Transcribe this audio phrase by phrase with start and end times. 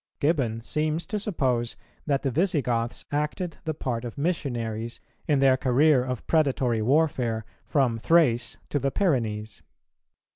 [0.19, 6.03] Gibbon seems to suppose that the Visigoths acted the part of missionaries in their career
[6.03, 9.61] of predatory warfare from Thrace to the Pyrenees.